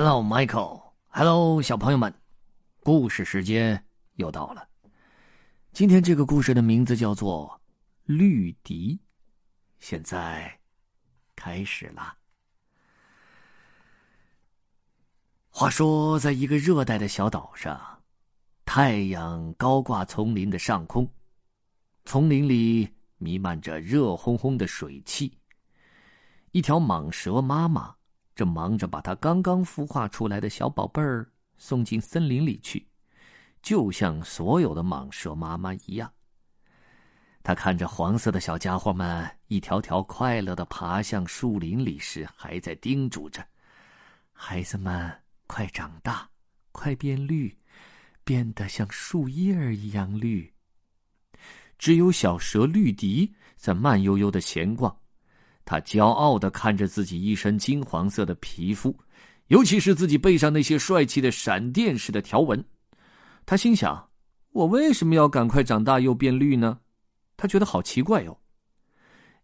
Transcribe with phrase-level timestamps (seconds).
[0.00, 0.80] Hello, Michael.
[1.08, 2.14] Hello，小朋友们，
[2.84, 4.68] 故事时间又到了。
[5.72, 7.60] 今天这个故事的名字叫做
[8.04, 8.94] 《绿笛》，
[9.80, 10.56] 现在
[11.34, 12.16] 开始了。
[15.50, 18.00] 话说，在一个热带的小岛上，
[18.64, 21.10] 太阳高挂丛林的上空，
[22.04, 25.36] 丛林里弥漫着热烘烘的水汽。
[26.52, 27.97] 一条蟒蛇妈妈。
[28.38, 32.86] 正忙着把他刚刚孵化出来的小宝贝儿送进森林里去，
[33.62, 36.08] 就像所有的蟒蛇妈妈一样。
[37.42, 43.44] 他看着黄色的小家伙们一条条快乐的爬向树林里时，还在叮嘱着
[44.30, 45.12] ：“孩子们，
[45.48, 46.30] 快长大，
[46.70, 47.52] 快变绿，
[48.22, 50.54] 变得像树叶儿一样绿。”
[51.76, 54.96] 只有小蛇绿笛在慢悠悠的闲逛。
[55.70, 58.98] 他骄傲的看着自己一身金黄色的皮肤，
[59.48, 62.64] 尤其是自己背上那些帅气的闪电似的条纹。
[63.44, 64.08] 他心想
[64.52, 66.78] ：“我为什么要赶快长大又变绿呢？”
[67.36, 68.34] 他觉得好奇怪哟。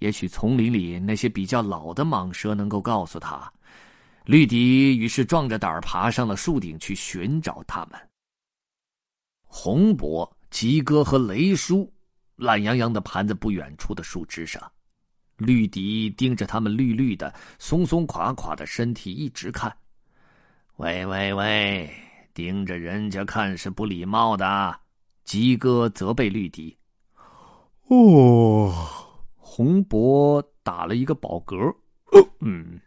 [0.00, 3.50] 也许丛林里那些比较老的蟒蛇能够告诉他。
[4.26, 7.98] 绿迪于是壮着胆儿爬上了树顶去寻找他们。
[9.46, 11.90] 红脖、吉哥和雷叔
[12.36, 14.70] 懒洋洋的盘在不远处的树枝上。
[15.40, 19.74] 绿迪盯着他们绿绿的、松松垮垮的身体一直看。
[20.76, 21.90] 喂喂喂，
[22.32, 24.78] 盯着人家看是不礼貌的。
[25.24, 26.76] 鸡哥责备绿迪。
[27.88, 28.72] 哦，
[29.36, 31.74] 红博打了一个饱嗝。
[32.40, 32.80] 嗯，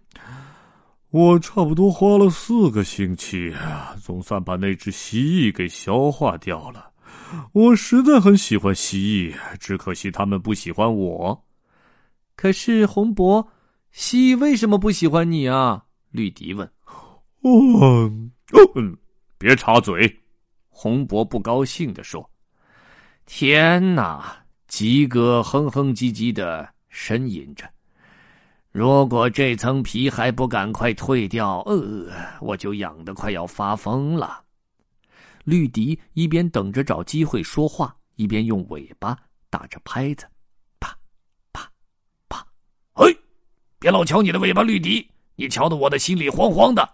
[1.10, 3.54] 我差不多花了四个星期，
[4.02, 6.92] 总算把那只蜥蜴给消化掉了。
[7.52, 11.43] 我实在很喜欢蜥蜴，只可惜他们不喜欢我。
[12.36, 13.48] 可是红脖，
[13.92, 15.86] 蜥蜴为什么不喜欢你啊？
[16.12, 16.70] 绿笛问。
[17.42, 18.12] 哦，
[18.76, 18.98] 嗯，
[19.38, 20.20] 别插嘴！
[20.70, 22.30] 红博不高兴的说。
[23.26, 24.44] 天哪！
[24.68, 27.70] 吉哥哼哼唧唧的呻吟着。
[28.72, 32.12] 如果这层皮还不赶快退掉，呃，
[32.42, 34.44] 我就痒得快要发疯了。
[35.44, 39.16] 绿笛一边等着找机会说话，一边用尾巴
[39.52, 40.26] 打着拍子。
[43.84, 45.06] 别老瞧你的尾巴，绿笛！
[45.36, 46.90] 你瞧得我的心里慌慌的。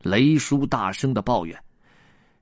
[0.00, 1.56] 雷叔大声的抱怨：“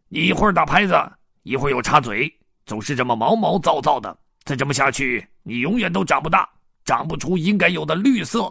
[0.08, 0.94] 你一会儿打拍子，
[1.42, 2.34] 一会儿又插嘴，
[2.64, 4.16] 总是这么毛毛躁躁的。
[4.42, 6.48] 再这么下去，你永远都长不大，
[6.82, 8.50] 长不出应该有的绿色。”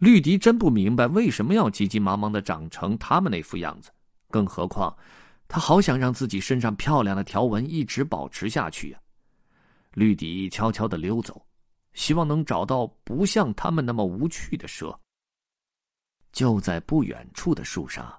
[0.00, 3.90] 绿笛真不明白为什么要急急忙忙的长成他们那副样子，
[4.30, 4.96] 更何况
[5.48, 8.98] 他好想让自己身上漂亮的条纹一直保持下去呀。
[9.92, 11.42] 绿笛悄悄的溜走。
[11.96, 14.96] 希望能找到不像他们那么无趣的蛇。
[16.30, 18.14] 就在不远处的树上，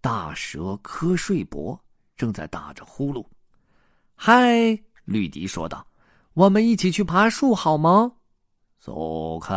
[0.00, 1.78] 大蛇瞌睡伯
[2.16, 3.22] 正在打着呼噜。
[4.16, 5.86] “嗨，绿迪说道，
[6.32, 8.10] 我们一起去爬树好吗
[8.80, 9.52] ？”“走开！”“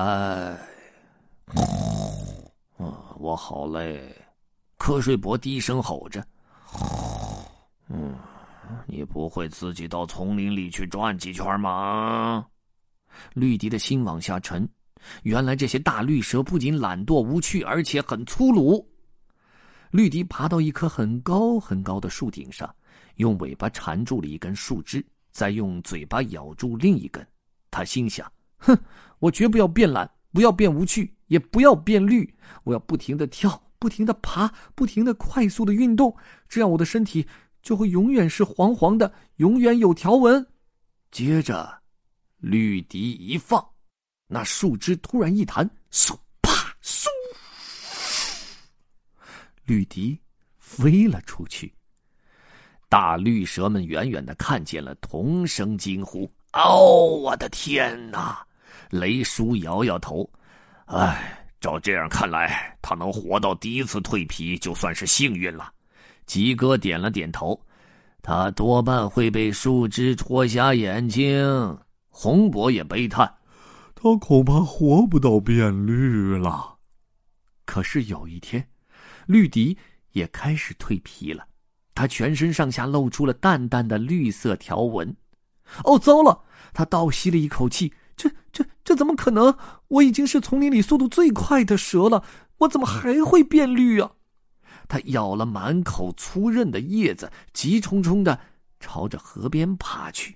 [2.77, 4.13] 啊，我好累。”
[4.77, 6.21] 瞌睡伯低声吼着。
[7.87, 8.13] “嗯，
[8.85, 12.45] 你不会自己到丛林里去转几圈吗？”
[13.33, 14.67] 绿迪的心往下沉，
[15.23, 18.87] 原来这些大绿蛇不仅懒惰无趣，而且很粗鲁。
[19.91, 22.73] 绿迪爬到一棵很高很高的树顶上，
[23.15, 27.25] 用尾巴缠住了一根树枝，再用嘴巴咬住另一根。
[27.71, 28.29] 他心想
[28.59, 28.77] ：“哼，
[29.19, 32.31] 我绝不要变懒，不要变无趣，也不要变绿。
[32.63, 36.13] 我要不停的跳，不停的爬，不停的快速的运动，
[36.49, 37.25] 这样我的身体
[37.61, 40.45] 就会永远是黄黄的，永远有条纹。”
[41.11, 41.81] 接着。
[42.37, 43.65] 绿笛一放，
[44.27, 47.07] 那树枝突然一弹，嗖啪嗖，
[49.65, 50.19] 绿笛
[50.59, 51.73] 飞了出去。
[52.89, 58.45] 大绿蛇们远远的看见了，同声惊呼：“哦，我的天哪！”
[58.91, 60.29] 雷叔摇摇头
[60.85, 65.73] ：“哎，照这样看来，他能活到第一次蜕皮，就算是幸运了。”
[66.27, 67.59] 吉哥点了点头
[68.21, 71.77] ：“他多半会被树枝戳瞎眼睛。”
[72.19, 73.31] 红脖也悲叹
[73.93, 76.79] ：“他恐怕活不到变绿了。”
[77.63, 78.69] 可是有一天，
[79.27, 79.77] 绿笛
[80.13, 81.45] 也开始蜕皮了，
[81.93, 85.15] 他全身上下露出了淡淡的绿色条纹。
[85.83, 86.41] 哦，糟了！
[86.73, 89.55] 他倒吸了一口气：“这、这、这怎么可能？
[89.89, 92.23] 我已经是丛林里速度最快的蛇了，
[92.57, 94.13] 我怎么还会变绿啊？”
[94.89, 98.39] 他咬了满口粗韧的叶子，急冲冲的
[98.79, 100.35] 朝着河边爬去。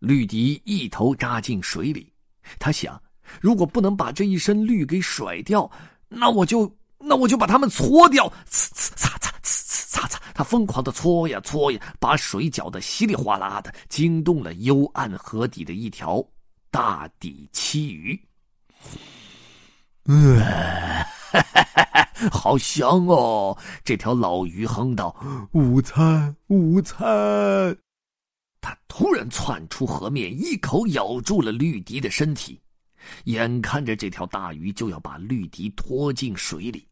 [0.00, 2.12] 绿笛一头扎进水里，
[2.58, 3.00] 他想：
[3.40, 5.70] 如果不能把这一身绿给甩掉，
[6.08, 10.20] 那我就那我就把它们搓掉，呲呲擦擦，呲呲擦擦。
[10.34, 16.24] 他疯狂的搓呀搓呀，把水搅得稀里哗啦的，惊动了幽暗河底的一条
[16.70, 18.18] 大底漆鱼。
[20.04, 21.04] 呃，
[22.32, 23.56] 好香哦！
[23.84, 25.14] 这条老鱼哼道
[25.52, 27.76] ：“午餐，午餐。”
[28.70, 32.60] 他突然窜出河面，一口咬住了绿迪的身体，
[33.24, 36.86] 眼看着这条大鱼就要把绿迪拖进水里。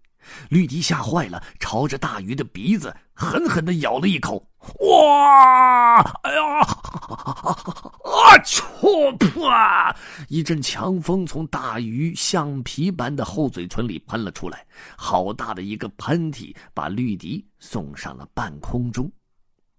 [0.49, 4.45] 绿迪吓坏了，朝着大鱼的鼻子狠狠的咬了一口。
[4.81, 6.01] 哇！
[6.25, 6.61] 哎呀！
[6.61, 8.37] 啊！
[8.81, 9.49] 噗！
[9.49, 9.95] 啊！
[10.29, 14.67] 一阵强风从大鱼橡皮般的厚嘴唇里喷了出来，
[14.97, 19.09] 好大的一个喷嚏，把绿迪送上了半空中。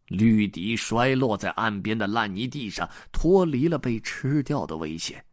[0.10, 5.24] 绿迪摔落在岸边的烂泥地上，脱离了被吃掉的危险。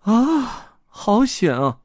[0.00, 0.78] 啊！
[0.86, 1.78] 好险啊！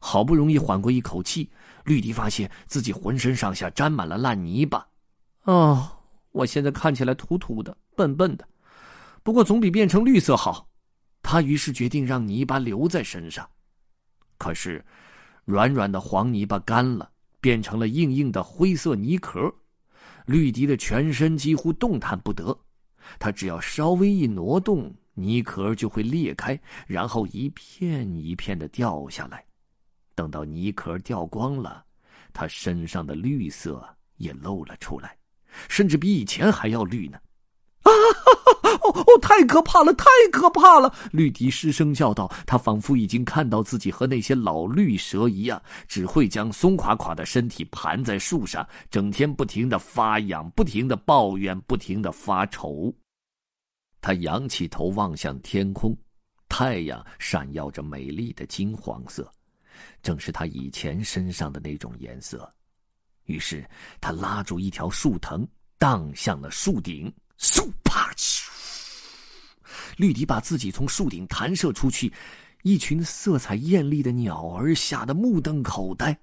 [0.00, 1.50] 好不容易缓过一口气。
[1.84, 4.86] 绿迪发现自己浑身上下沾满了烂泥巴，
[5.44, 5.98] 哦，
[6.32, 8.48] 我现在看起来土土的、笨笨的，
[9.22, 10.66] 不过总比变成绿色好。
[11.22, 13.46] 他于是决定让泥巴留在身上。
[14.38, 14.84] 可是，
[15.44, 19.54] 软软的黄泥巴干了，变成了硬硬的灰色泥壳。
[20.26, 22.56] 绿迪的全身几乎动弹不得，
[23.18, 29.44] 他只要稍微一挪动，泥壳就会裂开，然后一片一片的掉下来。
[30.14, 31.84] 等到泥壳掉光了，
[32.32, 33.86] 他身上的绿色
[34.16, 35.16] 也露了出来，
[35.68, 37.18] 甚至比以前还要绿呢！
[37.82, 37.90] 啊！
[37.90, 38.53] 哈哈
[38.94, 40.94] 哦，太可怕了，太可怕了！
[41.10, 42.30] 绿迪失声叫道。
[42.46, 52.94] 他仿佛已经看到自己和那些老绿蛇一样，只会将松垮垮的身体盘在树上，整天不停的发痒，不停的抱怨，不停的发愁。
[54.00, 55.96] 他仰起头望向天空，
[56.48, 59.28] 太阳闪耀着美丽的金黄色。
[60.02, 62.48] 正是他以前身上的那种颜色，
[63.24, 63.68] 于是
[64.00, 65.44] 他拉住一条树藤，
[65.78, 67.12] 荡向了树顶。
[67.36, 68.12] 嗖啪！
[69.96, 72.12] 绿迪把自己从树顶弹射出去，
[72.62, 76.16] 一群色彩艳丽的鸟儿吓得目瞪口呆。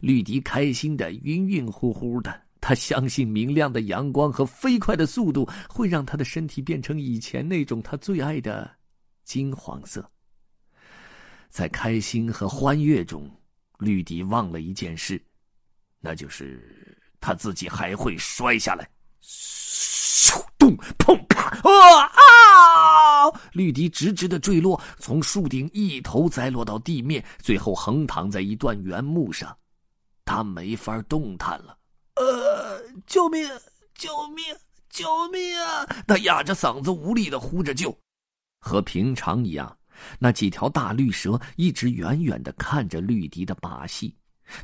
[0.00, 8.70] 绿迪开心的晕晕乎乎的，他相信明亮的阳光和飞快的速度会让他的身体变成以前那种他最爱的
[9.24, 10.10] 金黄色。
[11.50, 13.30] 在开心和欢悦中，
[13.78, 15.22] 绿迪忘了一件事，
[16.00, 18.88] 那就是他自己还会摔下来。
[19.22, 22.33] 咻咚砰啪啊啊！
[23.54, 29.56] 绿迪直直的坠落，从树顶一头栽落到地面，最后横躺在一段原木上，
[30.24, 31.78] 他没法动弹了。
[32.16, 33.48] 呃，救命！
[33.94, 34.44] 救命！
[34.90, 35.86] 救命啊！
[36.06, 37.96] 他哑着嗓子无力的呼着救，
[38.60, 39.76] 和平常一样。
[40.18, 44.14] 那几条大绿蛇一直远远的看着绿迪的把戏，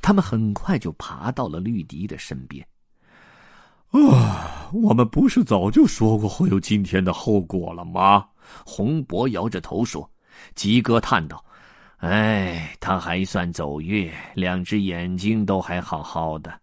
[0.02, 2.66] 他们很快就爬到了绿迪的身边。
[3.88, 8.28] 啊，我们不是早就说过会有今天的后果了吗？
[8.64, 10.10] 洪博摇着头说。
[10.54, 11.44] 吉哥叹道
[11.98, 16.60] ：“哎，他还算走运，两只眼睛都还好好的。”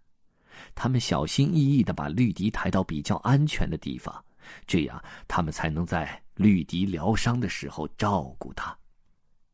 [0.74, 4.24] 他们小心翼翼的把绿迪抬到比较安全的地方，
[4.66, 6.22] 这样他们才能在。
[6.38, 8.78] 绿迪疗伤的时候照顾他，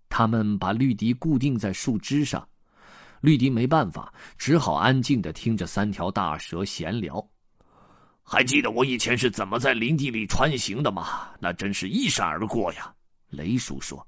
[0.09, 2.45] 他们把绿迪固定在树枝上，
[3.21, 7.25] 绿迪没办法，只好安静的听着三条大蛇闲聊。
[8.23, 11.27] 还记得我以前是怎么在林地里穿行的吗？
[11.39, 12.91] 那真是一闪而过呀！
[13.29, 14.05] 雷叔说：“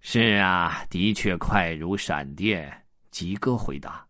[0.00, 2.72] 是啊，的确快如闪电。”
[3.12, 4.04] 吉哥回答：“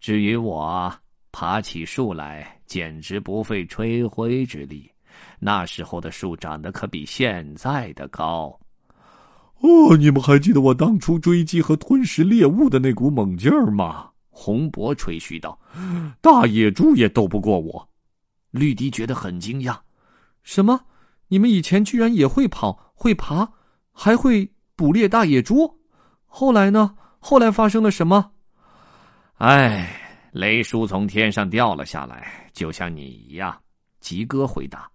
[0.00, 0.92] 至于我，
[1.32, 4.90] 爬起树来简直不费吹灰之力。”
[5.38, 8.58] 那时候的树长得可比现在的高。
[9.60, 14.10] 哦，你们还记得我当初追击和吞食猎物的那股猛劲儿吗？
[14.28, 15.58] 洪博吹嘘道
[16.20, 17.86] ：“大野猪也斗不过我。”
[18.56, 19.78] 绿迪觉得很惊讶
[20.42, 20.80] ：“什么？
[21.28, 23.48] 你们以前居然也会跑、会爬，
[23.92, 25.72] 还会捕猎大野猪？
[26.24, 26.94] 后来呢？
[27.18, 28.32] 后来发生了什么？”
[29.38, 29.88] 哎，
[30.32, 33.56] 雷叔从天上掉了下来，就像你一样。”
[34.00, 34.88] 吉哥回答。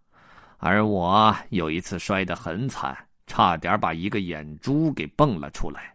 [0.57, 5.93] 而我有一次摔得很惨，差点把一个眼珠给蹦了出来。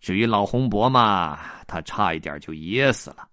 [0.00, 3.28] 至于老红脖嘛，他差一点就噎死了。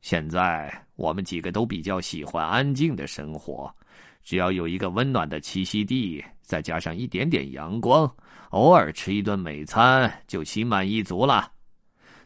[0.00, 3.74] 现在我们几个都比较喜欢安静的生活，
[4.22, 8.08] 只要有一个温暖的栖息地，再加上一点点阳光，
[8.50, 11.50] 偶尔吃一顿美餐，就心满意足了。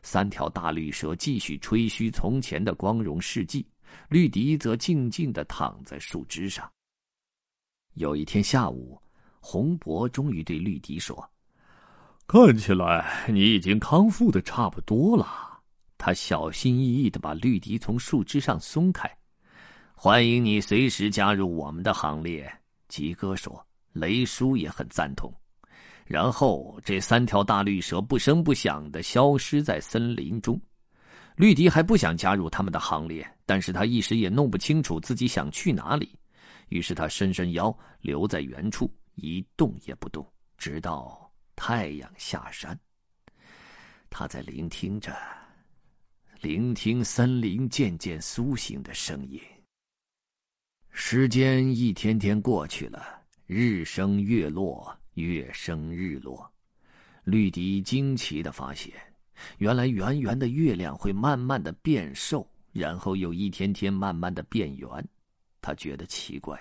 [0.02, 3.66] 三条大绿蛇继续吹嘘从前的光荣事迹，
[4.08, 6.70] 绿迪则静静的躺在树枝上。
[7.94, 9.00] 有一天下午，
[9.40, 11.28] 洪博终于对绿迪说
[12.28, 15.47] ：“看起来你已经康复的差不多了。
[15.98, 19.10] 他小心翼翼的把绿笛从树枝上松开。
[19.94, 22.50] 欢迎你随时加入我们的行列，
[22.88, 23.62] 吉哥说。
[23.94, 25.32] 雷叔也很赞同。
[26.04, 30.60] 然后，这三条大绿蛇不声不响的消失在森林中。
[31.34, 36.16] 绿笛还不想加入他们的行列，但是他一时也弄不清楚自己想去哪里。
[36.68, 40.24] 于是他伸伸腰，留在原处一动也不动，
[40.56, 42.78] 直到太阳下山。
[44.10, 45.16] 他在聆听着，
[46.40, 49.40] 聆听森林渐渐苏醒的声音。
[50.90, 53.02] 时间一天天过去了，
[53.44, 56.48] 日升月落，月升日落。
[57.24, 58.94] 绿笛惊奇的发现，
[59.58, 64.88] 原来圆圆的月亮会慢慢的变瘦，然后又一天天慢慢的变圆。
[65.60, 66.56] 他觉得奇怪，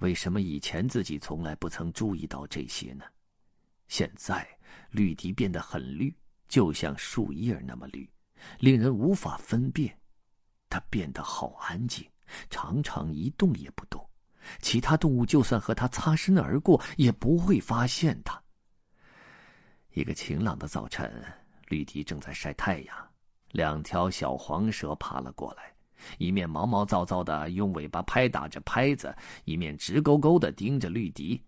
[0.00, 3.04] 为什么以前自己从来不曾注意到这些呢？
[3.86, 4.44] 现在
[4.90, 6.12] 绿笛变得很绿，
[6.48, 8.08] 就像树叶那么绿，
[8.58, 9.98] 令人无法分辨。
[10.68, 12.06] 它变得好安静。
[12.50, 14.04] 常常一动也不动，
[14.58, 18.42] 其他动物就算和它擦身而过，也不会发现它。
[19.92, 21.22] 一个晴朗的早晨，
[21.68, 22.96] 绿迪正在晒太阳，
[23.52, 25.72] 两条小黄蛇爬了过来，
[26.18, 29.14] 一面毛毛躁躁的用尾巴拍打着拍子，
[29.44, 31.40] 一面直勾勾的盯着绿迪。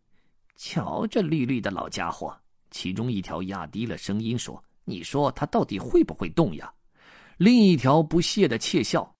[0.56, 2.38] 瞧，这绿绿的老家伙！
[2.70, 6.72] 其中一条压低了声音说：“你说它到底会不会动呀？”
[7.36, 9.14] 另一条不屑的窃笑。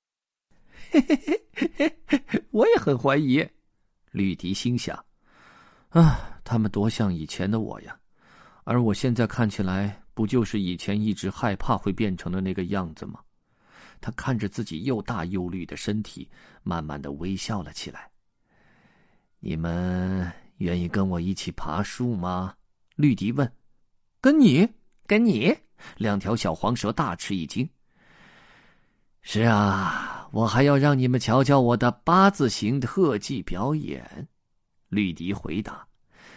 [0.91, 1.17] 嘿嘿
[1.53, 3.47] 嘿嘿嘿，我也很怀疑。
[4.13, 5.05] 绿迪心想
[5.91, 7.99] ：“啊，他们多像以前的我呀！
[8.65, 13.21] 而我现在看起来，不就是以前一直害怕会变成的那个样子吗？”
[14.01, 16.29] 他看着自己又大又绿的身体，
[16.63, 18.11] 慢慢的微笑了起来。
[19.41, 22.55] 你们愿意跟我一起爬树吗？
[22.95, 23.51] 绿迪问。
[24.23, 24.67] “跟你？
[25.07, 25.55] 跟你？”
[25.99, 27.69] 两条小黄蛇大吃一惊。
[29.27, 34.29] “是啊。”我还要让你们瞧瞧我的八字形特技表演，
[34.89, 35.87] 绿迪回答。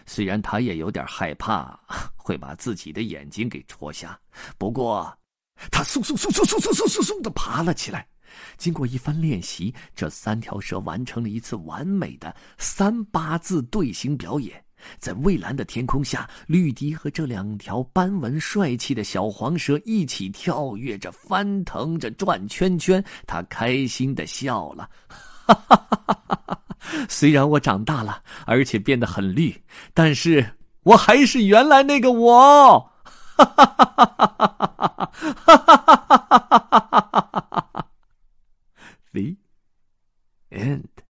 [0.05, 1.77] 虽然他也有点害怕
[2.15, 4.17] 会把自己的眼睛给戳瞎，
[4.57, 5.13] 不过
[5.69, 8.07] 他嗖嗖嗖嗖嗖嗖嗖嗖嗖的爬了起来。
[8.57, 14.63] 经过一番练习，这三条蛇完成了一次完美的三八字队形表演。
[14.99, 23.03] 在蔚蓝的天空下，绿笛和这两条斑纹帅气的小黄蛇一起跳跃着、翻腾着、转圈圈。
[23.25, 24.89] 他开心的笑了，
[25.45, 26.61] 哈哈哈哈哈！
[27.07, 29.55] 虽然我长大了，而且变得很绿，
[29.93, 32.79] 但是我还是原来那个我，
[33.37, 35.11] 哈哈哈哈哈！
[35.45, 35.89] 哈哈哈
[37.21, 37.85] 哈哈
[39.11, 39.35] ！The
[40.51, 40.85] end.